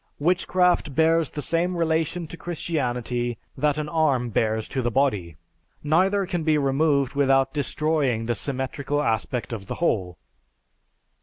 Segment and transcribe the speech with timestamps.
[0.17, 5.37] Witchcraft bears the same relation to Christianity that an arm bears to the body;
[5.83, 10.17] neither can be removed without destroying the symmetrical aspect of the whole.